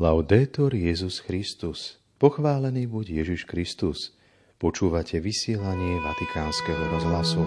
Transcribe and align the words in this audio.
Laudetur 0.00 0.72
Jezus 0.72 1.20
Christus. 1.20 2.00
Pochválený 2.16 2.88
buď 2.88 3.20
Ježiš 3.20 3.44
Kristus. 3.44 4.16
Počúvate 4.56 5.20
vysielanie 5.20 6.00
Vatikánskeho 6.00 6.88
rozhlasu. 6.88 7.44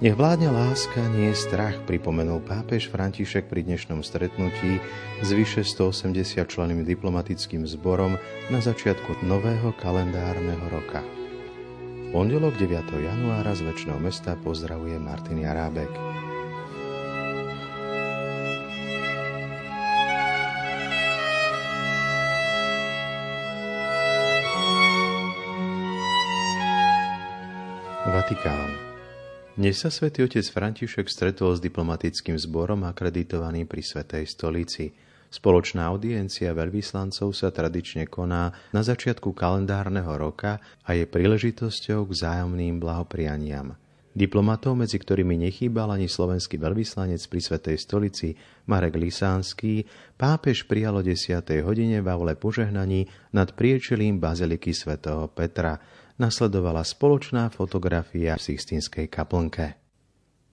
Nech 0.00 0.16
vládne 0.16 0.48
láska, 0.48 0.96
nie 1.12 1.28
je 1.28 1.44
strach, 1.44 1.76
pripomenul 1.84 2.40
pápež 2.40 2.88
František 2.88 3.52
pri 3.52 3.60
dnešnom 3.68 4.00
stretnutí 4.00 4.80
s 5.20 5.28
vyše 5.28 5.60
180 5.60 6.40
členmi 6.48 6.88
diplomatickým 6.88 7.68
zborom 7.68 8.16
na 8.48 8.64
začiatku 8.64 9.20
nového 9.20 9.76
kalendárneho 9.76 10.64
roka. 10.72 11.04
V 11.04 12.16
pondelok 12.16 12.56
9. 12.56 12.80
januára 12.96 13.52
z 13.52 13.60
väčšného 13.68 14.00
mesta 14.00 14.40
pozdravuje 14.40 14.96
Martin 14.96 15.44
Jarábek. 15.44 15.92
Vatikán. 28.08 28.89
Dnes 29.60 29.76
sa 29.76 29.92
svätý 29.92 30.24
otec 30.24 30.40
František 30.40 31.04
stretol 31.12 31.52
s 31.52 31.60
diplomatickým 31.60 32.32
zborom 32.40 32.80
akreditovaným 32.88 33.68
pri 33.68 33.84
Svetej 33.84 34.24
stolici. 34.24 34.88
Spoločná 35.28 35.84
audiencia 35.84 36.56
veľvyslancov 36.56 37.36
sa 37.36 37.52
tradične 37.52 38.08
koná 38.08 38.56
na 38.72 38.80
začiatku 38.80 39.36
kalendárneho 39.36 40.16
roka 40.16 40.64
a 40.80 40.96
je 40.96 41.04
príležitosťou 41.04 42.08
k 42.08 42.12
vzájomným 42.16 42.80
blahoprianiam. 42.80 43.76
Diplomatov, 44.16 44.80
medzi 44.80 44.96
ktorými 44.96 45.36
nechýbal 45.44 45.92
ani 45.92 46.08
slovenský 46.08 46.56
veľvyslanec 46.56 47.20
pri 47.28 47.40
Svetej 47.44 47.76
stolici 47.84 48.32
Marek 48.64 48.96
Lisánsky, 48.96 49.84
pápež 50.16 50.64
prijal 50.64 50.96
o 50.96 51.02
10. 51.04 51.36
hodine 51.60 52.00
v 52.00 52.08
aule 52.08 52.32
požehnaní 52.32 53.12
nad 53.36 53.52
priečelím 53.52 54.24
baziliky 54.24 54.72
svätého 54.72 55.28
Petra– 55.28 55.76
nasledovala 56.20 56.84
spoločná 56.84 57.48
fotografia 57.48 58.36
v 58.36 58.52
Sixtinskej 58.52 59.08
kaplnke. 59.08 59.80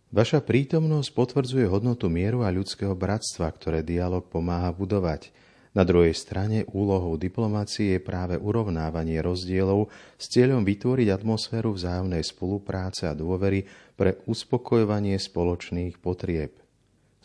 Vaša 0.07 0.39
prítomnosť 0.39 1.11
potvrdzuje 1.11 1.67
hodnotu 1.67 2.07
mieru 2.07 2.47
a 2.47 2.49
ľudského 2.49 2.95
bratstva, 2.95 3.51
ktoré 3.51 3.83
dialog 3.83 4.23
pomáha 4.23 4.71
budovať. 4.71 5.35
Na 5.75 5.83
druhej 5.83 6.15
strane 6.15 6.63
úlohou 6.71 7.19
diplomácie 7.19 7.99
je 7.99 8.01
práve 8.01 8.39
urovnávanie 8.39 9.19
rozdielov 9.19 9.91
s 10.15 10.31
cieľom 10.31 10.63
vytvoriť 10.63 11.11
atmosféru 11.11 11.75
vzájomnej 11.75 12.23
spolupráce 12.23 13.03
a 13.03 13.13
dôvery 13.13 13.67
pre 13.99 14.23
uspokojovanie 14.25 15.19
spoločných 15.19 15.99
potrieb. 15.99 16.55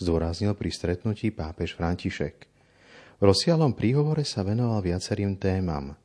Zdôraznil 0.02 0.58
pri 0.58 0.74
stretnutí 0.74 1.30
pápež 1.30 1.78
František. 1.78 2.50
V 3.16 3.22
rozsiahlom 3.22 3.78
príhovore 3.78 4.26
sa 4.26 4.42
venoval 4.42 4.82
viacerým 4.82 5.38
témam– 5.38 5.94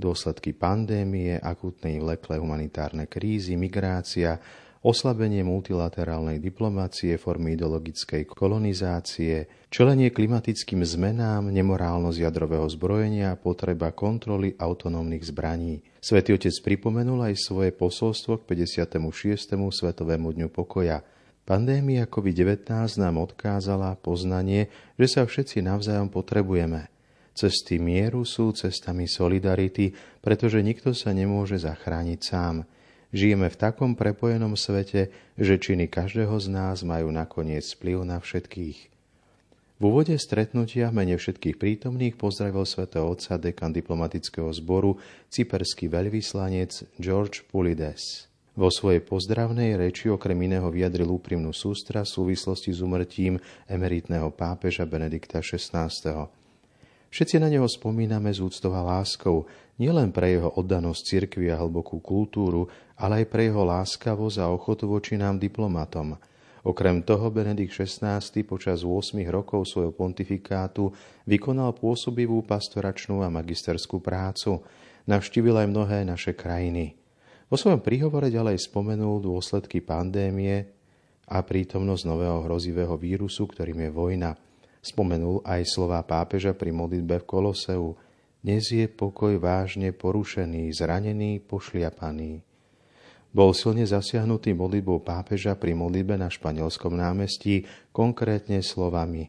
dôsledky 0.00 0.56
pandémie, 0.56 1.36
akútnej 1.36 2.00
vleklé 2.00 2.40
humanitárne 2.40 3.04
krízy, 3.04 3.54
migrácia, 3.60 4.40
oslabenie 4.80 5.44
multilaterálnej 5.44 6.40
diplomácie, 6.40 7.20
formy 7.20 7.52
ideologickej 7.52 8.24
kolonizácie, 8.24 9.68
čelenie 9.68 10.08
klimatickým 10.08 10.80
zmenám, 10.80 11.52
nemorálnosť 11.52 12.16
jadrového 12.16 12.64
zbrojenia, 12.64 13.36
potreba 13.36 13.92
kontroly 13.92 14.56
autonómnych 14.56 15.28
zbraní. 15.28 15.84
Svetý 16.00 16.32
Otec 16.32 16.56
pripomenul 16.64 17.20
aj 17.28 17.36
svoje 17.36 17.76
posolstvo 17.76 18.40
k 18.40 18.56
56. 18.56 19.60
Svetovému 19.60 20.32
dňu 20.32 20.48
pokoja. 20.48 21.04
Pandémia 21.44 22.08
COVID-19 22.08 22.64
nám 22.96 23.20
odkázala 23.20 24.00
poznanie, 24.00 24.72
že 24.96 25.06
sa 25.12 25.28
všetci 25.28 25.60
navzájom 25.60 26.08
potrebujeme– 26.08 26.88
Cesty 27.40 27.80
mieru 27.80 28.28
sú 28.28 28.52
cestami 28.52 29.08
solidarity, 29.08 29.96
pretože 30.20 30.60
nikto 30.60 30.92
sa 30.92 31.16
nemôže 31.16 31.56
zachrániť 31.56 32.20
sám. 32.20 32.68
Žijeme 33.16 33.48
v 33.48 33.56
takom 33.56 33.96
prepojenom 33.96 34.60
svete, 34.60 35.08
že 35.40 35.56
činy 35.56 35.88
každého 35.88 36.36
z 36.36 36.52
nás 36.52 36.84
majú 36.84 37.08
nakoniec 37.08 37.64
vplyv 37.64 38.04
na 38.04 38.20
všetkých. 38.20 38.78
V 39.80 39.82
úvode 39.88 40.12
stretnutia 40.20 40.92
mene 40.92 41.16
všetkých 41.16 41.56
prítomných 41.56 42.20
pozdravil 42.20 42.68
svätého 42.68 43.08
otca 43.08 43.40
dekan 43.40 43.72
diplomatického 43.72 44.52
zboru 44.52 45.00
cyperský 45.32 45.88
veľvyslanec 45.88 47.00
George 47.00 47.48
Pulides. 47.48 48.28
Vo 48.52 48.68
svojej 48.68 49.00
pozdravnej 49.00 49.80
reči 49.80 50.12
okrem 50.12 50.36
iného 50.44 50.68
vyjadril 50.68 51.08
úprimnú 51.08 51.56
sústra 51.56 52.04
v 52.04 52.12
súvislosti 52.12 52.68
s 52.68 52.84
umrtím 52.84 53.40
emeritného 53.64 54.28
pápeža 54.36 54.84
Benedikta 54.84 55.40
XVI. 55.40 55.88
Všetci 57.10 57.42
na 57.42 57.50
neho 57.50 57.66
spomíname 57.66 58.30
z 58.30 58.38
úctou 58.38 58.70
a 58.70 58.86
láskou, 58.86 59.50
nielen 59.82 60.14
pre 60.14 60.38
jeho 60.38 60.54
oddanosť 60.54 61.02
cirkvi 61.02 61.50
a 61.50 61.58
hlbokú 61.58 61.98
kultúru, 61.98 62.70
ale 62.94 63.26
aj 63.26 63.26
pre 63.26 63.50
jeho 63.50 63.66
láskavosť 63.66 64.38
a 64.38 64.46
ochotu 64.46 64.86
voči 64.86 65.18
nám 65.18 65.42
diplomatom. 65.42 66.14
Okrem 66.62 67.02
toho 67.02 67.34
Benedikt 67.34 67.74
XVI 67.74 68.22
počas 68.46 68.86
8 68.86 69.18
rokov 69.26 69.66
svojho 69.66 69.90
pontifikátu 69.90 70.94
vykonal 71.26 71.74
pôsobivú 71.74 72.46
pastoračnú 72.46 73.26
a 73.26 73.32
magisterskú 73.32 73.98
prácu. 73.98 74.62
Navštívil 75.10 75.66
aj 75.66 75.66
mnohé 75.66 75.98
naše 76.06 76.38
krajiny. 76.38 76.94
Vo 77.50 77.58
svojom 77.58 77.82
príhovore 77.82 78.30
ďalej 78.30 78.70
spomenul 78.70 79.18
dôsledky 79.18 79.82
pandémie 79.82 80.62
a 81.26 81.42
prítomnosť 81.42 82.06
nového 82.06 82.46
hrozivého 82.46 82.94
vírusu, 82.94 83.50
ktorým 83.50 83.82
je 83.82 83.90
vojna– 83.90 84.30
Spomenul 84.80 85.44
aj 85.44 85.68
slová 85.68 86.00
pápeža 86.00 86.56
pri 86.56 86.72
modlitbe 86.72 87.20
v 87.20 87.28
Koloseu. 87.28 88.00
Dnes 88.40 88.64
je 88.72 88.88
pokoj 88.88 89.36
vážne 89.36 89.92
porušený, 89.92 90.72
zranený, 90.72 91.44
pošliapaný. 91.44 92.40
Bol 93.28 93.52
silne 93.52 93.84
zasiahnutý 93.84 94.56
modlitbou 94.56 95.04
pápeža 95.04 95.52
pri 95.60 95.76
modlitbe 95.76 96.16
na 96.16 96.32
španielskom 96.32 96.96
námestí, 96.96 97.68
konkrétne 97.92 98.64
slovami 98.64 99.28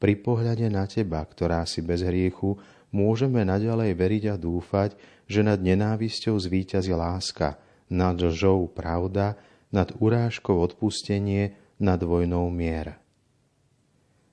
Pri 0.00 0.16
pohľade 0.24 0.64
na 0.72 0.88
teba, 0.88 1.20
ktorá 1.20 1.68
si 1.68 1.84
bez 1.84 2.00
hriechu, 2.00 2.56
môžeme 2.88 3.44
naďalej 3.44 3.92
veriť 3.92 4.24
a 4.32 4.40
dúfať, 4.40 4.96
že 5.28 5.44
nad 5.44 5.60
nenávisťou 5.60 6.40
zvíťazí 6.40 6.96
láska, 6.96 7.60
nad 7.92 8.16
lžou 8.16 8.64
pravda, 8.72 9.36
nad 9.68 9.92
urážkou 10.00 10.56
odpustenie, 10.56 11.52
nad 11.76 12.00
vojnou 12.00 12.48
mier. 12.48 12.96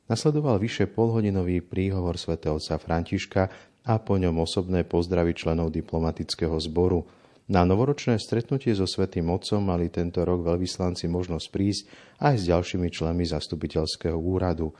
Nasledoval 0.05 0.61
vyše 0.61 0.85
polhodinový 0.85 1.66
príhovor 1.66 2.21
svätého 2.21 2.61
Františka 2.61 3.49
a 3.89 3.93
po 3.97 4.21
ňom 4.21 4.38
osobné 4.38 4.85
pozdravy 4.85 5.33
členov 5.33 5.73
diplomatického 5.73 6.53
zboru. 6.61 7.09
Na 7.49 7.66
novoročné 7.66 8.17
stretnutie 8.21 8.73
so 8.73 8.85
Svetým 8.85 9.29
Otcom 9.33 9.65
mali 9.65 9.89
tento 9.89 10.21
rok 10.21 10.45
veľvyslanci 10.45 11.09
možnosť 11.09 11.47
prísť 11.49 11.81
aj 12.21 12.33
s 12.38 12.44
ďalšími 12.49 12.89
členmi 12.89 13.25
zastupiteľského 13.25 14.17
úradu. 14.17 14.73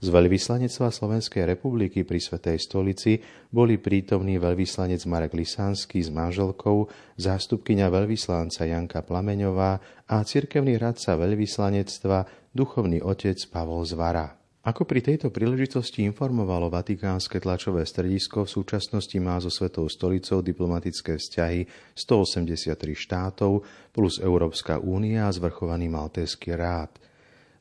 Z 0.00 0.08
veľvyslanectva 0.08 0.88
Slovenskej 0.88 1.44
republiky 1.44 2.08
pri 2.08 2.16
Svetej 2.16 2.56
stolici 2.56 3.20
boli 3.52 3.76
prítomní 3.76 4.40
veľvyslanec 4.40 5.04
Marek 5.04 5.36
Lisánsky 5.36 6.00
s 6.00 6.08
manželkou, 6.08 6.88
zástupkyňa 7.20 7.92
veľvyslanca 7.92 8.64
Janka 8.64 9.04
Plameňová 9.04 9.76
a 10.08 10.16
cirkevný 10.24 10.80
radca 10.80 11.20
veľvyslanectva 11.20 12.48
duchovný 12.56 13.04
otec 13.04 13.36
Pavol 13.52 13.84
Zvara. 13.84 14.39
Ako 14.60 14.84
pri 14.84 15.00
tejto 15.00 15.32
príležitosti 15.32 16.04
informovalo 16.04 16.68
Vatikánske 16.68 17.40
tlačové 17.40 17.80
stredisko, 17.88 18.44
v 18.44 18.60
súčasnosti 18.60 19.16
má 19.16 19.40
so 19.40 19.48
Svetou 19.48 19.88
stolicou 19.88 20.44
diplomatické 20.44 21.16
vzťahy 21.16 21.64
183 21.96 22.76
štátov 22.92 23.64
plus 23.88 24.20
Európska 24.20 24.76
únia 24.76 25.24
a 25.24 25.32
zvrchovaný 25.32 25.88
Maltéský 25.88 26.60
rád. 26.60 26.92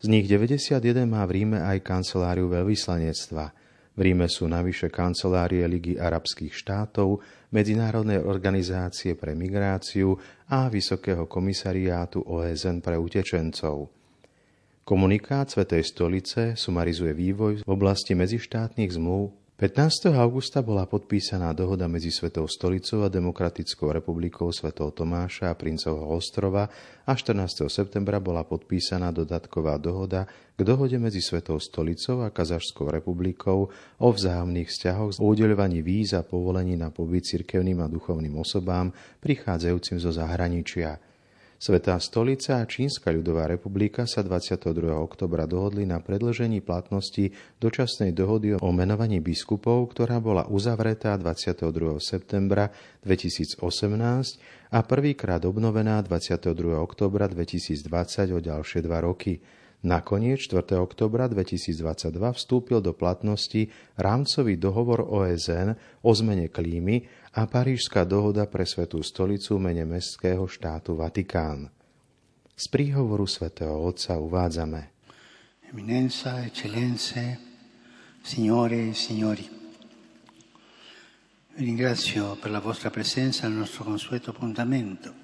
Z 0.03 0.11
nich 0.11 0.27
91 0.27 1.07
má 1.07 1.23
v 1.23 1.39
Ríme 1.39 1.63
aj 1.63 1.79
kanceláriu 1.87 2.51
veľvyslanectva. 2.51 3.45
V 3.95 3.99
Ríme 4.03 4.27
sú 4.27 4.51
navyše 4.51 4.91
kancelárie 4.91 5.63
Ligy 5.71 5.95
arabských 5.95 6.51
štátov, 6.51 7.23
Medzinárodnej 7.55 8.19
organizácie 8.19 9.15
pre 9.15 9.39
migráciu 9.39 10.19
a 10.51 10.67
Vysokého 10.67 11.31
komisariátu 11.31 12.27
OSN 12.27 12.83
pre 12.83 12.99
utečencov. 12.99 13.98
Komunikát 14.89 15.45
Svetej 15.53 15.85
stolice 15.85 16.57
sumarizuje 16.57 17.13
vývoj 17.13 17.61
v 17.61 17.69
oblasti 17.69 18.17
medzištátnych 18.17 18.97
zmluv 18.97 19.37
15. 19.61 20.09
augusta 20.17 20.65
bola 20.65 20.89
podpísaná 20.89 21.53
dohoda 21.53 21.85
medzi 21.85 22.09
Svetou 22.09 22.49
stolicou 22.49 23.05
a 23.05 23.13
Demokratickou 23.13 23.93
republikou 23.93 24.49
svätého 24.49 24.89
Tomáša 24.89 25.53
a 25.53 25.59
Princovho 25.59 26.09
ostrova 26.09 26.73
a 27.05 27.13
14. 27.13 27.69
septembra 27.69 28.17
bola 28.17 28.41
podpísaná 28.41 29.13
dodatková 29.13 29.77
dohoda 29.77 30.25
k 30.57 30.61
dohode 30.65 30.97
medzi 30.97 31.21
Svetou 31.21 31.61
stolicou 31.61 32.25
a 32.25 32.33
Kazašskou 32.33 32.89
republikou 32.89 33.69
o 34.01 34.07
vzájomných 34.09 34.73
vzťahoch 34.73 35.21
o 35.21 35.25
udeľovaní 35.29 35.85
víz 35.85 36.17
a 36.17 36.25
povolení 36.25 36.73
na 36.73 36.89
pobyt 36.89 37.29
cirkevným 37.29 37.85
a 37.85 37.85
duchovným 37.85 38.41
osobám 38.41 38.89
prichádzajúcim 39.21 40.01
zo 40.01 40.09
zahraničia– 40.09 40.97
Svetá 41.59 41.99
stolica 41.99 42.63
a 42.63 42.63
Čínska 42.63 43.11
ľudová 43.11 43.43
republika 43.43 44.07
sa 44.07 44.23
22. 44.23 44.95
oktobra 44.95 45.43
dohodli 45.43 45.83
na 45.83 45.99
predlžení 45.99 46.63
platnosti 46.63 47.35
dočasnej 47.59 48.15
dohody 48.15 48.55
o 48.55 48.71
menovaní 48.71 49.19
biskupov, 49.19 49.91
ktorá 49.91 50.23
bola 50.23 50.47
uzavretá 50.47 51.19
22. 51.19 51.99
septembra 51.99 52.71
2018 53.03 53.59
a 54.71 54.79
prvýkrát 54.87 55.43
obnovená 55.43 55.99
22. 55.99 56.79
oktobra 56.79 57.27
2020 57.27 57.91
o 58.31 58.39
ďalšie 58.39 58.79
dva 58.79 59.03
roky. 59.03 59.43
Nakoniec 59.79 60.43
4. 60.43 60.75
oktobra 60.75 61.31
2022 61.31 62.11
vstúpil 62.35 62.83
do 62.83 62.91
platnosti 62.91 63.71
rámcový 63.95 64.59
dohovor 64.59 65.07
OSN 65.07 65.79
o 66.03 66.11
zmene 66.11 66.51
klímy 66.51 67.07
a 67.31 67.47
Parížská 67.47 68.03
dohoda 68.03 68.43
pre 68.43 68.67
Svetú 68.67 68.99
stolicu 68.99 69.55
mene 69.55 69.87
Mestského 69.87 70.43
štátu 70.51 70.99
Vatikán. 70.99 71.71
Z 72.59 72.65
príhovoru 72.75 73.23
svätého 73.23 73.79
Otca 73.79 74.19
uvádzame 74.19 74.91
Eminenza, 75.71 76.43
eccellenze, 76.43 77.39
signore 78.19 78.91
signori, 78.91 79.58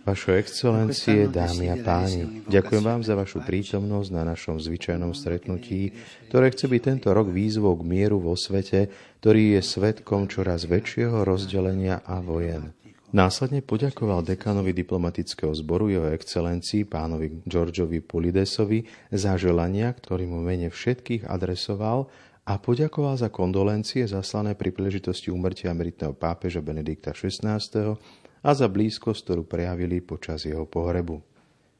Vaše 0.04 0.32
excelencie, 0.36 1.32
dámy 1.32 1.66
a 1.72 1.78
páni, 1.80 2.44
ďakujem 2.52 2.84
vám 2.84 3.02
za 3.08 3.16
vašu 3.16 3.40
prítomnosť 3.40 4.10
na 4.12 4.28
našom 4.28 4.60
zvyčajnom 4.60 5.16
stretnutí, 5.16 5.96
ktoré 6.28 6.52
chce 6.52 6.68
byť 6.68 6.82
tento 6.84 7.16
rok 7.16 7.32
výzvou 7.32 7.80
k 7.80 7.88
mieru 7.88 8.20
vo 8.20 8.36
svete, 8.36 8.92
ktorý 9.24 9.56
je 9.56 9.62
svetkom 9.64 10.28
čoraz 10.28 10.68
väčšieho 10.68 11.24
rozdelenia 11.24 12.04
a 12.04 12.20
vojen. 12.20 12.76
Následne 13.16 13.64
poďakoval 13.64 14.28
dekanovi 14.28 14.76
diplomatického 14.76 15.56
zboru 15.56 15.88
jeho 15.88 16.12
excelencii 16.12 16.84
pánovi 16.84 17.48
Georgeovi 17.48 18.04
Pulidesovi 18.04 18.84
za 19.08 19.40
želania, 19.40 19.88
ktorý 19.88 20.28
mu 20.28 20.44
mene 20.44 20.68
všetkých 20.68 21.24
adresoval 21.24 22.12
a 22.46 22.62
poďakoval 22.62 23.18
za 23.18 23.34
kondolencie 23.34 24.06
zaslané 24.06 24.54
pri 24.54 24.70
príležitosti 24.70 25.34
umrtia 25.34 25.74
emeritného 25.74 26.14
pápeža 26.14 26.62
Benedikta 26.62 27.10
XVI 27.10 27.98
a 28.46 28.50
za 28.54 28.68
blízkosť, 28.70 29.20
ktorú 29.26 29.42
prejavili 29.50 30.06
počas 30.06 30.46
jeho 30.46 30.70
pohrebu. 30.70 31.18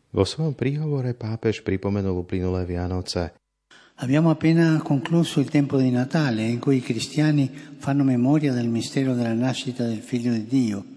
Vo 0.10 0.26
svojom 0.26 0.58
príhovore 0.58 1.14
pápež 1.14 1.62
pripomenul 1.62 2.26
uplynulé 2.26 2.66
Vianoce. 2.66 3.38
Abbiamo 3.96 4.34
appena 4.34 4.82
concluso 4.84 5.40
il 5.40 5.48
tempo 5.48 5.78
di 5.78 5.88
Natale 5.94 6.44
in 6.50 6.60
cui 6.60 6.82
i 6.82 6.84
cristiani 6.84 7.48
fanno 7.80 8.04
memoria 8.04 8.52
del 8.52 8.68
mistero 8.68 9.14
della 9.14 9.38
nascita 9.38 9.86
del 9.86 10.04
Figlio 10.04 10.34
di 10.34 10.46
Dio– 10.50 10.80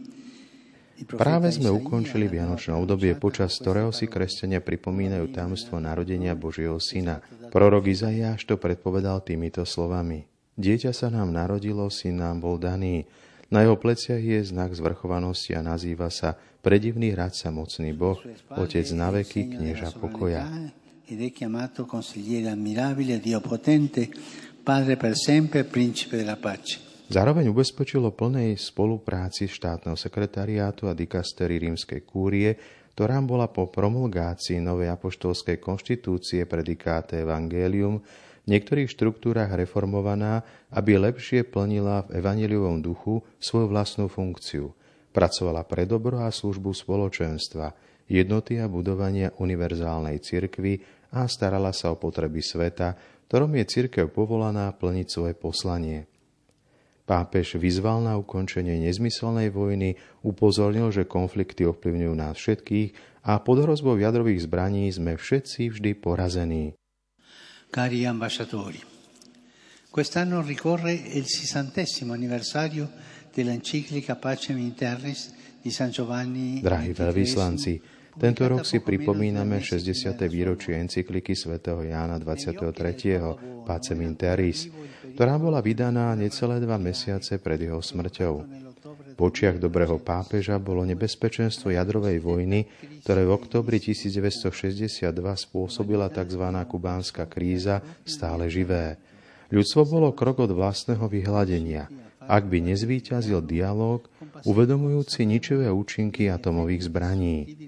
Práve 1.07 1.55
sme 1.55 1.71
ukončili 1.71 2.27
Vianočné 2.27 2.75
obdobie, 2.75 3.15
počas 3.15 3.55
ktorého 3.63 3.95
si 3.95 4.11
kresťania 4.11 4.59
pripomínajú 4.59 5.31
tajomstvo 5.31 5.79
narodenia 5.79 6.35
Božieho 6.35 6.83
Syna. 6.83 7.23
Prorok 7.55 7.87
Izaiáš 7.87 8.43
to 8.43 8.59
predpovedal 8.59 9.23
týmito 9.23 9.63
slovami. 9.63 10.27
Dieťa 10.59 10.91
sa 10.91 11.07
nám 11.07 11.31
narodilo, 11.31 11.87
syn 11.87 12.19
nám 12.19 12.43
bol 12.43 12.59
daný. 12.59 13.07
Na 13.47 13.63
jeho 13.63 13.79
pleciach 13.79 14.19
je 14.19 14.43
znak 14.43 14.75
zvrchovanosti 14.75 15.55
a 15.55 15.63
nazýva 15.63 16.11
sa 16.11 16.35
predivný 16.67 17.15
radca 17.15 17.55
mocný 17.55 17.95
Boh, 17.95 18.19
Otec 18.59 18.85
na 18.91 19.15
veky, 19.15 19.55
knieža 19.55 19.95
pokoja. 19.95 20.51
Padre 24.69 25.01
per 25.01 25.17
sempre, 25.17 25.65
Principe 25.65 26.21
della 26.21 26.37
pace. 26.37 26.88
Zároveň 27.09 27.49
ubezpečil 27.49 28.05
o 28.05 28.13
plnej 28.13 28.61
spolupráci 28.61 29.49
štátneho 29.49 29.97
sekretariátu 29.97 30.93
a 30.93 30.93
dikastery 30.93 31.57
rímskej 31.57 32.05
kúrie, 32.05 32.53
ktorá 32.93 33.17
bola 33.25 33.49
po 33.49 33.65
promulgácii 33.73 34.61
novej 34.61 34.93
apoštolskej 34.93 35.57
konštitúcie 35.57 36.45
predikáte 36.45 37.25
Evangelium 37.25 38.05
v 38.45 38.47
niektorých 38.53 38.93
štruktúrach 38.93 39.49
reformovaná, 39.57 40.45
aby 40.69 41.01
lepšie 41.01 41.49
plnila 41.49 42.05
v 42.13 42.21
evangeliovom 42.21 42.85
duchu 42.85 43.25
svoju 43.41 43.73
vlastnú 43.73 44.13
funkciu. 44.13 44.77
Pracovala 45.09 45.65
pre 45.65 45.89
dobro 45.89 46.21
a 46.21 46.29
službu 46.29 46.77
spoločenstva, 46.77 47.73
jednoty 48.05 48.61
a 48.61 48.69
budovania 48.69 49.33
univerzálnej 49.41 50.21
cirkvy 50.21 50.85
a 51.17 51.25
starala 51.25 51.73
sa 51.73 51.89
o 51.89 51.97
potreby 51.97 52.45
sveta, 52.45 52.93
ktorom 53.33 53.57
je 53.57 53.65
cirkev 53.65 54.13
povolaná 54.13 54.69
plniť 54.77 55.07
svoje 55.09 55.33
poslanie. 55.33 56.18
Pápež 57.09 57.57
vyzval 57.57 58.05
na 58.05 58.21
ukončenie 58.21 58.85
nezmyselnej 58.85 59.49
vojny, 59.49 59.97
upozornil, 60.21 60.93
že 60.93 61.09
konflikty 61.09 61.65
ovplyvňujú 61.65 62.13
nás 62.13 62.37
všetkých 62.37 62.89
a 63.25 63.41
pod 63.41 63.65
hrozbou 63.65 63.97
jadrových 63.97 64.45
zbraní 64.45 64.93
sme 64.93 65.17
všetci 65.17 65.73
vždy 65.73 65.97
porazení. 65.97 66.77
Cari 67.73 68.05
ambasciatori, 68.05 68.81
quest'anno 69.89 70.45
ricorre 70.45 70.93
il 70.93 71.25
sessantesimo 71.25 72.13
anniversario 72.13 72.93
dell'enciclica 73.33 74.21
Pacem 74.21 74.61
in 74.61 74.77
Terris 74.77 75.33
di 75.65 75.73
San 75.73 75.89
Giovanni 75.89 76.61
Drahí 76.61 76.93
veľvyslanci, 76.93 77.99
tento 78.19 78.51
rok 78.51 78.67
si 78.67 78.83
pripomíname 78.83 79.63
60. 79.63 80.19
výročie 80.27 80.75
encykliky 80.75 81.39
svätého 81.39 81.87
Jána 81.87 82.19
23. 82.19 83.63
Pacem 83.63 83.99
in 84.03 84.19
Terris, 84.19 84.67
ktorá 85.19 85.35
bola 85.35 85.59
vydaná 85.59 86.15
necelé 86.15 86.63
dva 86.63 86.79
mesiace 86.79 87.43
pred 87.43 87.59
jeho 87.59 87.83
smrťou. 87.83 88.35
V 89.19 89.21
očiach 89.27 89.59
dobrého 89.59 89.99
pápeža 89.99 90.63
bolo 90.63 90.87
nebezpečenstvo 90.87 91.75
jadrovej 91.75 92.23
vojny, 92.23 92.71
ktoré 93.03 93.27
v 93.27 93.35
oktobri 93.35 93.83
1962 93.83 95.11
spôsobila 95.19 96.07
tzv. 96.07 96.45
kubánska 96.71 97.27
kríza, 97.27 97.83
stále 98.07 98.47
živé. 98.47 98.95
Ľudstvo 99.51 99.91
bolo 99.91 100.15
krok 100.15 100.39
od 100.47 100.55
vlastného 100.55 101.03
vyhľadenia, 101.11 101.91
ak 102.23 102.47
by 102.47 102.71
nezvýťazil 102.71 103.43
dialog, 103.43 104.07
uvedomujúci 104.47 105.27
ničivé 105.27 105.67
účinky 105.67 106.31
atomových 106.31 106.87
zbraní. 106.87 107.59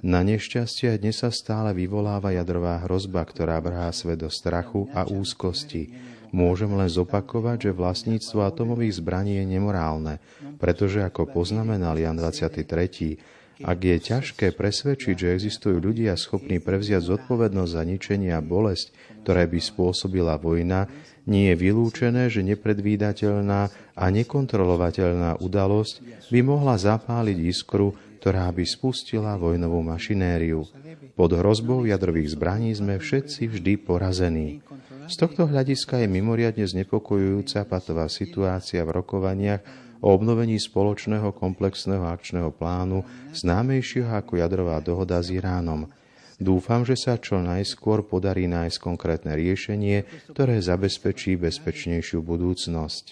Na 0.00 0.24
nešťastie 0.24 0.96
dnes 0.96 1.20
sa 1.20 1.28
stále 1.28 1.76
vyvoláva 1.76 2.32
jadrová 2.32 2.80
hrozba, 2.88 3.20
ktorá 3.20 3.60
vrhá 3.60 3.92
svet 3.92 4.24
do 4.24 4.32
strachu 4.32 4.88
a 4.96 5.04
úzkosti. 5.04 5.92
Môžem 6.30 6.70
len 6.70 6.86
zopakovať, 6.86 7.70
že 7.70 7.76
vlastníctvo 7.76 8.46
atomových 8.46 9.02
zbraní 9.02 9.42
je 9.42 9.44
nemorálne, 9.50 10.22
pretože 10.62 11.02
ako 11.02 11.26
poznamenal 11.30 11.98
Jan 11.98 12.14
23. 12.14 13.40
Ak 13.60 13.76
je 13.84 13.96
ťažké 14.00 14.56
presvedčiť, 14.56 15.14
že 15.20 15.36
existujú 15.36 15.84
ľudia 15.84 16.16
schopní 16.16 16.64
prevziať 16.64 17.04
zodpovednosť 17.04 17.72
za 17.76 17.82
ničenie 17.84 18.32
a 18.32 18.40
bolesť, 18.40 18.96
ktoré 19.20 19.44
by 19.44 19.60
spôsobila 19.60 20.40
vojna, 20.40 20.88
nie 21.28 21.52
je 21.52 21.56
vylúčené, 21.60 22.32
že 22.32 22.40
nepredvídateľná 22.40 23.60
a 23.92 24.04
nekontrolovateľná 24.08 25.44
udalosť 25.44 26.00
by 26.32 26.40
mohla 26.40 26.80
zapáliť 26.80 27.38
iskru, 27.44 27.92
ktorá 28.20 28.48
by 28.48 28.64
spustila 28.64 29.36
vojnovú 29.36 29.84
mašinériu. 29.84 30.64
Pod 31.12 31.30
hrozbou 31.36 31.84
jadrových 31.84 32.32
zbraní 32.32 32.72
sme 32.72 32.96
všetci 32.96 33.48
vždy 33.48 33.72
porazení. 33.80 34.64
Z 35.10 35.18
tohto 35.18 35.50
hľadiska 35.50 35.98
je 35.98 36.06
mimoriadne 36.06 36.62
znepokojujúca 36.70 37.66
patová 37.66 38.06
situácia 38.06 38.86
v 38.86 38.94
rokovaniach 38.94 39.58
o 39.98 40.14
obnovení 40.14 40.54
spoločného 40.54 41.34
komplexného 41.34 42.06
akčného 42.06 42.54
plánu 42.54 43.02
známejšieho 43.34 44.06
ako 44.06 44.38
jadrová 44.38 44.78
dohoda 44.78 45.18
s 45.18 45.34
Iránom. 45.34 45.90
Dúfam, 46.38 46.86
že 46.86 46.94
sa 46.94 47.18
čo 47.18 47.42
najskôr 47.42 48.06
podarí 48.06 48.46
nájsť 48.46 48.78
konkrétne 48.78 49.34
riešenie, 49.34 50.30
ktoré 50.30 50.62
zabezpečí 50.62 51.34
bezpečnejšiu 51.34 52.22
budúcnosť. 52.22 53.04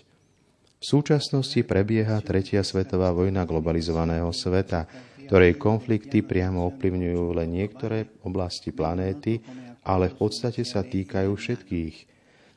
V 0.78 0.84
súčasnosti 0.86 1.58
prebieha 1.66 2.22
tretia 2.22 2.62
svetová 2.62 3.10
vojna 3.10 3.42
globalizovaného 3.42 4.30
sveta, 4.30 4.86
ktorej 5.26 5.58
konflikty 5.58 6.22
priamo 6.22 6.70
ovplyvňujú 6.72 7.24
len 7.36 7.48
niektoré 7.52 8.06
oblasti 8.22 8.70
planéty, 8.70 9.42
ale 9.88 10.12
v 10.12 10.28
podstate 10.28 10.68
sa 10.68 10.84
týkajú 10.84 11.32
všetkých. 11.32 11.96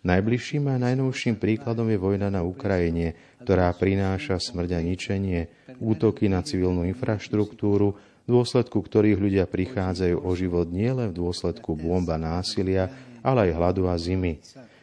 Najbližším 0.04 0.68
a 0.68 0.82
najnovším 0.82 1.40
príkladom 1.40 1.88
je 1.88 1.96
vojna 1.96 2.28
na 2.28 2.44
Ukrajine, 2.44 3.16
ktorá 3.40 3.72
prináša 3.72 4.42
smrť 4.42 4.70
a 4.76 4.82
ničenie, 4.84 5.48
útoky 5.80 6.28
na 6.28 6.44
civilnú 6.44 6.84
infraštruktúru, 6.90 7.96
v 7.96 8.30
dôsledku 8.30 8.82
ktorých 8.82 9.22
ľudia 9.22 9.46
prichádzajú 9.48 10.18
o 10.20 10.32
život 10.36 10.68
nielen 10.68 11.14
v 11.14 11.20
dôsledku 11.22 11.78
bomba 11.78 12.20
násilia, 12.20 12.92
ale 13.24 13.50
aj 13.50 13.52
hladu 13.56 13.88
a 13.88 13.96
zimy. 13.96 14.42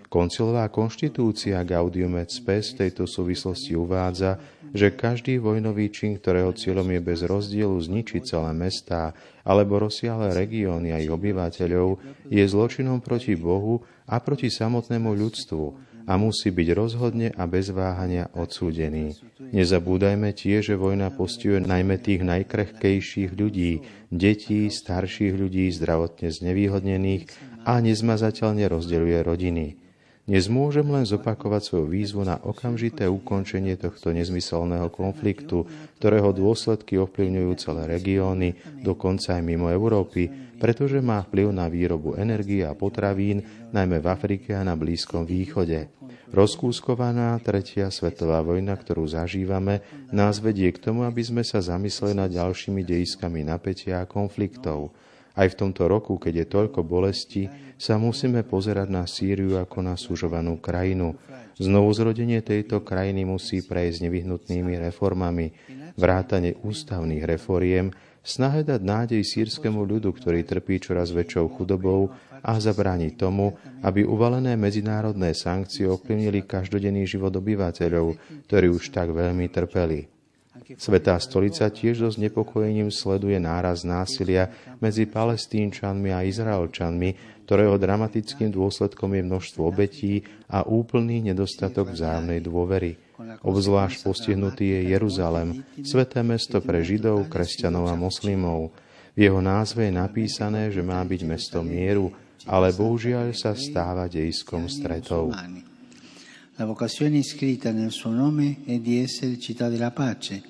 Koncilová 0.09 0.65
konštitúcia 0.73 1.61
Gaudium 1.69 2.17
et 2.17 2.33
Spes 2.33 2.73
v 2.73 2.89
tejto 2.89 3.05
súvislosti 3.05 3.77
uvádza, 3.77 4.41
že 4.73 4.95
každý 4.95 5.41
vojnový 5.41 5.89
čin, 5.93 6.17
ktorého 6.17 6.53
cieľom 6.53 6.89
je 6.93 7.01
bez 7.01 7.21
rozdielu 7.25 7.77
zničiť 7.77 8.23
celé 8.25 8.51
mestá 8.53 9.17
alebo 9.45 9.81
rozsiahle 9.81 10.35
regióny 10.37 10.93
a 10.93 11.01
ich 11.01 11.13
obyvateľov, 11.13 12.01
je 12.29 12.45
zločinom 12.45 13.01
proti 13.01 13.37
Bohu 13.37 13.85
a 14.05 14.21
proti 14.21 14.53
samotnému 14.53 15.13
ľudstvu 15.13 15.89
a 16.09 16.17
musí 16.17 16.49
byť 16.49 16.69
rozhodne 16.73 17.29
a 17.37 17.45
bez 17.45 17.69
váhania 17.69 18.33
odsúdený. 18.33 19.21
Nezabúdajme 19.53 20.33
tiež, 20.33 20.73
že 20.73 20.81
vojna 20.81 21.13
postihuje 21.13 21.61
najmä 21.69 22.01
tých 22.01 22.25
najkrehkejších 22.25 23.37
ľudí, 23.37 23.85
detí, 24.09 24.73
starších 24.73 25.37
ľudí, 25.37 25.69
zdravotne 25.69 26.33
znevýhodnených 26.33 27.29
a 27.69 27.85
nezmazateľne 27.85 28.65
rozdeľuje 28.73 29.19
rodiny. 29.21 29.88
Dnes 30.29 30.45
môžem 30.53 30.85
len 30.93 31.09
zopakovať 31.09 31.73
svoju 31.73 31.87
výzvu 31.89 32.21
na 32.21 32.37
okamžité 32.37 33.09
ukončenie 33.09 33.81
tohto 33.81 34.13
nezmyselného 34.13 34.93
konfliktu, 34.93 35.65
ktorého 35.97 36.37
dôsledky 36.37 37.01
ovplyvňujú 37.01 37.53
celé 37.57 37.89
regióny, 37.97 38.53
dokonca 38.85 39.41
aj 39.41 39.41
mimo 39.41 39.73
Európy, 39.73 40.29
pretože 40.61 41.01
má 41.01 41.25
vplyv 41.25 41.49
na 41.49 41.73
výrobu 41.73 42.13
energie 42.21 42.61
a 42.61 42.77
potravín, 42.77 43.41
najmä 43.73 44.05
v 44.05 44.07
Afrike 44.13 44.53
a 44.53 44.61
na 44.61 44.77
Blízkom 44.77 45.25
východe. 45.25 45.89
Rozkúskovaná 46.29 47.33
tretia 47.41 47.89
svetová 47.89 48.45
vojna, 48.45 48.77
ktorú 48.77 49.09
zažívame, 49.09 49.81
nás 50.13 50.45
vedie 50.45 50.69
k 50.77 50.93
tomu, 50.93 51.09
aby 51.09 51.25
sme 51.25 51.41
sa 51.41 51.65
zamysleli 51.65 52.13
nad 52.13 52.29
ďalšími 52.29 52.85
dejiskami 52.85 53.49
napätia 53.49 54.05
a 54.05 54.09
konfliktov. 54.11 54.93
Aj 55.39 55.47
v 55.47 55.55
tomto 55.55 55.87
roku, 55.87 56.19
keď 56.19 56.43
je 56.43 56.47
toľko 56.51 56.83
bolesti, 56.83 57.47
sa 57.79 57.95
musíme 57.95 58.43
pozerať 58.43 58.91
na 58.91 59.07
Sýriu 59.07 59.55
ako 59.63 59.87
na 59.87 59.95
súžovanú 59.95 60.59
krajinu. 60.59 61.15
Znovu 61.63 61.95
zrodenie 61.95 62.43
tejto 62.43 62.83
krajiny 62.83 63.23
musí 63.23 63.63
prejsť 63.63 64.03
nevyhnutnými 64.03 64.75
reformami, 64.91 65.55
vrátane 65.95 66.59
ústavných 66.59 67.23
reforiem, 67.23 67.95
snahe 68.27 68.67
dať 68.67 68.83
nádej 68.83 69.23
sírskému 69.23 69.79
ľudu, 69.87 70.11
ktorý 70.11 70.43
trpí 70.43 70.83
čoraz 70.83 71.15
väčšou 71.15 71.55
chudobou 71.55 72.11
a 72.43 72.59
zabrániť 72.59 73.15
tomu, 73.15 73.55
aby 73.87 74.03
uvalené 74.03 74.59
medzinárodné 74.59 75.39
sankcie 75.39 75.87
ovplyvnili 75.87 76.47
každodenný 76.51 77.07
život 77.07 77.31
obyvateľov, 77.31 78.19
ktorí 78.51 78.67
už 78.75 78.91
tak 78.91 79.15
veľmi 79.15 79.47
trpeli. 79.55 80.18
Svetá 80.79 81.19
stolica 81.23 81.71
tiež 81.71 82.05
so 82.05 82.11
znepokojením 82.11 82.91
sleduje 82.93 83.39
náraz 83.39 83.87
násilia 83.87 84.51
medzi 84.79 85.07
palestínčanmi 85.09 86.11
a 86.15 86.27
izraelčanmi, 86.27 87.41
ktorého 87.49 87.81
dramatickým 87.81 88.53
dôsledkom 88.53 89.17
je 89.17 89.23
množstvo 89.25 89.63
obetí 89.65 90.21
a 90.53 90.69
úplný 90.69 91.25
nedostatok 91.33 91.97
vzájomnej 91.97 92.45
dôvery. 92.45 93.01
Obzvlášť 93.43 94.05
postihnutý 94.05 94.79
je 94.79 94.81
Jeruzalem, 94.95 95.67
sveté 95.83 96.23
mesto 96.23 96.63
pre 96.63 96.85
Židov, 96.85 97.27
kresťanov 97.27 97.91
a 97.91 97.99
moslimov. 97.99 98.71
V 99.19 99.27
jeho 99.27 99.43
názve 99.43 99.91
je 99.91 99.99
napísané, 99.99 100.71
že 100.71 100.85
má 100.85 101.03
byť 101.03 101.21
mesto 101.27 101.59
mieru, 101.65 102.15
ale 102.47 102.71
bohužiaľ 102.71 103.35
sa 103.35 103.59
stáva 103.59 104.07
dejskom 104.07 104.71
stretov. 104.71 105.35
La 106.59 106.65
vocazione 106.65 107.19
iscritta 107.19 107.71
nel 107.71 107.93
suo 107.93 108.11
nome 108.11 108.65
è 108.65 108.81
di 108.81 108.99
essere 108.99 109.39
città 109.39 109.69
della 109.69 109.93
pace, 109.93 110.43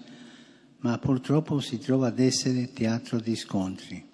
ma 0.79 0.97
purtroppo 0.97 1.61
si 1.61 1.77
trova 1.79 2.07
ad 2.07 2.19
essere 2.19 2.73
teatro 2.73 3.21
di 3.21 3.37
scontri. 3.37 4.09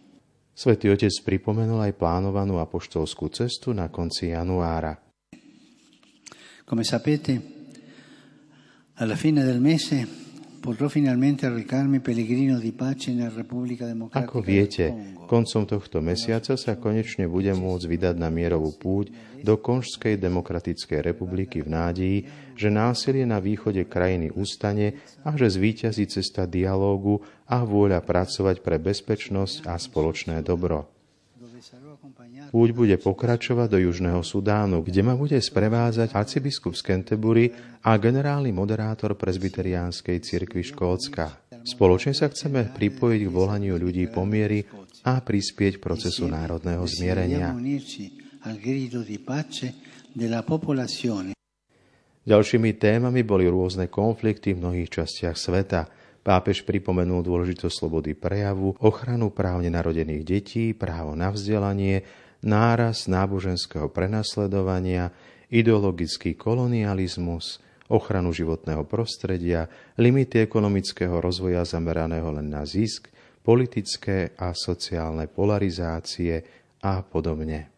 Svetý 0.50 0.90
Otec 0.90 1.22
pripomenul 1.22 1.86
aj 1.86 1.94
plánovanú 1.94 2.58
apoštolskú 2.58 3.30
cestu 3.30 3.70
na 3.70 3.94
konci 3.94 4.34
januára. 4.34 4.98
Come 6.66 6.82
sapete, 6.82 7.38
alla 8.98 9.14
fine 9.14 9.46
del 9.46 9.62
mese 9.62 10.23
Ako 14.16 14.40
viete, 14.40 14.96
koncom 15.28 15.68
tohto 15.68 16.00
mesiaca 16.00 16.56
sa 16.56 16.72
konečne 16.80 17.28
budem 17.28 17.60
môcť 17.60 17.84
vydať 17.84 18.14
na 18.16 18.32
mierovú 18.32 18.72
púť 18.72 19.12
do 19.44 19.60
Konžskej 19.60 20.16
demokratickej 20.16 21.04
republiky 21.04 21.60
v 21.60 21.68
nádeji, 21.68 22.18
že 22.56 22.72
násilie 22.72 23.28
na 23.28 23.44
východe 23.44 23.84
krajiny 23.84 24.32
ustane 24.32 24.96
a 25.20 25.36
že 25.36 25.52
zvíťazí 25.52 26.08
cesta 26.08 26.48
dialógu 26.48 27.20
a 27.44 27.60
vôľa 27.60 28.00
pracovať 28.00 28.64
pre 28.64 28.80
bezpečnosť 28.80 29.68
a 29.68 29.76
spoločné 29.76 30.40
dobro. 30.40 30.93
Púť 32.54 32.70
bude 32.70 32.94
pokračovať 32.94 33.68
do 33.74 33.78
Južného 33.82 34.22
Sudánu, 34.22 34.86
kde 34.86 35.02
ma 35.02 35.18
bude 35.18 35.34
sprevázať 35.34 36.14
arcibiskup 36.14 36.78
z 36.78 36.82
Canterbury 36.86 37.50
a 37.82 37.98
generálny 37.98 38.54
moderátor 38.54 39.18
prezbyteriánskej 39.18 40.22
cirkvi 40.22 40.62
Škótska. 40.62 41.50
Spoločne 41.66 42.14
sa 42.14 42.30
chceme 42.30 42.70
pripojiť 42.70 43.20
k 43.26 43.34
volaniu 43.34 43.74
ľudí 43.74 44.06
pomiery 44.14 44.62
a 45.02 45.18
prispieť 45.18 45.82
procesu 45.82 46.30
národného 46.30 46.86
zmierenia. 46.86 47.50
Ďalšími 52.24 52.70
témami 52.78 53.20
boli 53.26 53.44
rôzne 53.50 53.90
konflikty 53.90 54.54
v 54.54 54.60
mnohých 54.62 54.90
častiach 55.02 55.34
sveta– 55.34 55.82
Pápež 56.24 56.64
pripomenul 56.64 57.20
dôležitosť 57.20 57.84
slobody 57.84 58.16
prejavu, 58.16 58.80
ochranu 58.80 59.28
práv 59.28 59.60
nenarodených 59.60 60.24
detí, 60.24 60.72
právo 60.72 61.12
na 61.12 61.28
vzdelanie, 61.28 62.00
náraz 62.40 63.04
náboženského 63.12 63.92
prenasledovania, 63.92 65.12
ideologický 65.52 66.32
kolonializmus, 66.32 67.60
ochranu 67.92 68.32
životného 68.32 68.88
prostredia, 68.88 69.68
limity 70.00 70.40
ekonomického 70.40 71.20
rozvoja 71.20 71.60
zameraného 71.68 72.32
len 72.40 72.48
na 72.48 72.64
zisk, 72.64 73.12
politické 73.44 74.32
a 74.40 74.56
sociálne 74.56 75.28
polarizácie 75.28 76.40
a 76.80 77.04
podobne. 77.04 77.68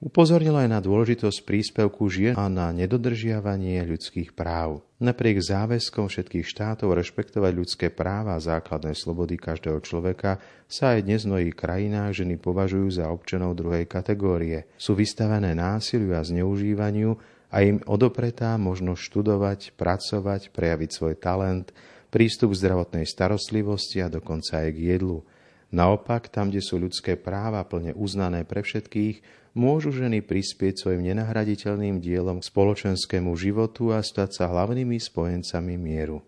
Upozornila 0.00 0.64
aj 0.64 0.70
na 0.72 0.80
dôležitosť 0.80 1.44
príspevku 1.44 2.08
žien 2.08 2.36
a 2.36 2.48
na 2.48 2.72
nedodržiavanie 2.72 3.84
ľudských 3.84 4.32
práv. 4.32 4.84
Napriek 5.04 5.36
záväzkom 5.36 6.08
všetkých 6.08 6.48
štátov 6.48 6.96
rešpektovať 6.96 7.52
ľudské 7.52 7.86
práva 7.92 8.40
a 8.40 8.40
základné 8.40 8.96
slobody 8.96 9.36
každého 9.36 9.84
človeka 9.84 10.40
sa 10.64 10.96
aj 10.96 11.04
dnes 11.04 11.28
v 11.28 11.36
mnohých 11.36 11.56
krajinách 11.60 12.24
ženy 12.24 12.40
považujú 12.40 12.88
za 12.88 13.12
občanov 13.12 13.52
druhej 13.52 13.84
kategórie. 13.84 14.64
Sú 14.80 14.96
vystavené 14.96 15.52
násiliu 15.52 16.16
a 16.16 16.24
zneužívaniu 16.24 17.20
a 17.52 17.56
im 17.60 17.84
odopretá 17.84 18.56
možnosť 18.56 19.04
študovať, 19.04 19.60
pracovať, 19.76 20.48
prejaviť 20.56 20.90
svoj 20.96 21.20
talent, 21.20 21.76
prístup 22.08 22.56
k 22.56 22.64
zdravotnej 22.64 23.04
starostlivosti 23.04 24.00
a 24.00 24.08
dokonca 24.08 24.64
aj 24.64 24.72
k 24.72 24.96
jedlu. 24.96 25.20
Naopak, 25.68 26.32
tam, 26.32 26.48
kde 26.48 26.64
sú 26.64 26.80
ľudské 26.80 27.20
práva 27.20 27.60
plne 27.68 27.92
uznané 27.92 28.48
pre 28.48 28.64
všetkých, 28.64 29.43
môžu 29.54 29.94
ženy 29.94 30.20
prispieť 30.20 30.82
svojim 30.82 31.06
nenahraditeľným 31.06 32.02
dielom 32.02 32.42
k 32.42 32.48
spoločenskému 32.50 33.32
životu 33.38 33.94
a 33.94 34.02
stať 34.02 34.42
sa 34.42 34.44
hlavnými 34.50 34.98
spojencami 34.98 35.74
mieru. 35.78 36.20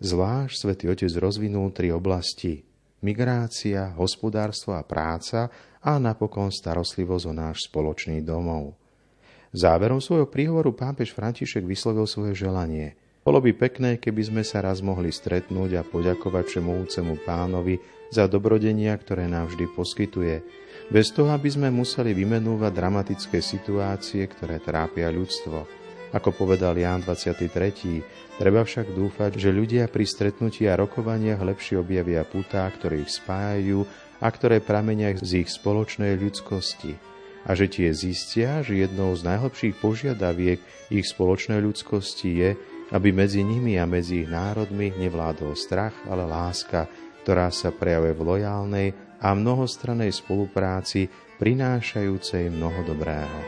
Zvlášť 0.00 0.54
svätý 0.56 0.84
Otec 0.88 1.12
rozvinul 1.20 1.70
tri 1.70 1.92
oblasti 1.92 2.64
migrácia, 3.04 3.94
hospodárstvo 3.94 4.74
a 4.74 4.82
práca 4.82 5.52
a 5.78 6.00
napokon 6.02 6.50
starostlivosť 6.50 7.24
o 7.30 7.32
náš 7.36 7.70
spoločný 7.70 8.24
domov. 8.24 8.74
Záverom 9.54 10.02
svojho 10.02 10.28
príhovoru 10.28 10.74
pápež 10.74 11.14
František 11.14 11.62
vyslovil 11.62 12.08
svoje 12.10 12.34
želanie– 12.34 12.92
bolo 13.28 13.44
by 13.44 13.52
pekné, 13.52 14.00
keby 14.00 14.24
sme 14.24 14.40
sa 14.40 14.64
raz 14.64 14.80
mohli 14.80 15.12
stretnúť 15.12 15.76
a 15.76 15.84
poďakovať 15.84 16.48
všemovúcemu 16.48 17.28
pánovi 17.28 17.76
za 18.08 18.24
dobrodenia, 18.24 18.96
ktoré 18.96 19.28
nám 19.28 19.52
vždy 19.52 19.68
poskytuje, 19.76 20.40
bez 20.88 21.12
toho, 21.12 21.28
aby 21.36 21.48
sme 21.52 21.68
museli 21.68 22.16
vymenúvať 22.16 22.72
dramatické 22.72 23.44
situácie, 23.44 24.24
ktoré 24.24 24.56
trápia 24.60 25.12
ľudstvo. 25.12 25.68
Ako 26.16 26.32
povedal 26.32 26.80
Ján 26.80 27.04
23. 27.04 28.40
Treba 28.40 28.64
však 28.64 28.96
dúfať, 28.96 29.36
že 29.36 29.52
ľudia 29.52 29.92
pri 29.92 30.08
stretnutí 30.08 30.64
a 30.64 30.80
rokovaniach 30.80 31.44
lepšie 31.44 31.76
objavia 31.76 32.24
putá, 32.24 32.64
ktoré 32.72 33.04
ich 33.04 33.12
spájajú 33.12 33.84
a 34.24 34.28
ktoré 34.32 34.64
pramenia 34.64 35.12
z 35.20 35.44
ich 35.44 35.52
spoločnej 35.52 36.16
ľudskosti. 36.16 36.96
A 37.44 37.52
že 37.52 37.68
tie 37.68 37.92
zistia, 37.92 38.64
že 38.64 38.80
jednou 38.80 39.12
z 39.12 39.28
najhlbších 39.28 39.76
požiadaviek 39.84 40.60
ich 40.88 41.06
spoločnej 41.06 41.60
ľudskosti 41.60 42.28
je, 42.32 42.50
aby 42.88 43.12
medzi 43.12 43.44
nimi 43.44 43.76
a 43.76 43.84
medzi 43.84 44.24
ich 44.24 44.28
národmi 44.32 44.96
nevládol 44.96 45.52
strach, 45.52 45.92
ale 46.08 46.24
láska, 46.24 46.88
ktorá 47.24 47.52
sa 47.52 47.68
prejavuje 47.68 48.16
v 48.16 48.24
lojálnej 48.24 48.88
a 49.18 49.34
mnohostrannej 49.34 50.14
spolupráci, 50.14 51.10
prinášajúcej 51.38 52.50
mnoho 52.50 52.86
dobrého. 52.86 53.40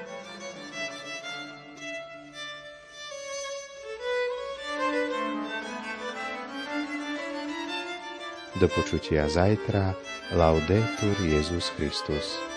Do 8.61 8.69
počutia 8.69 9.25
zajtra. 9.31 9.97
Laudetur 10.37 11.17
Jezus 11.25 11.73
Christus. 11.75 12.50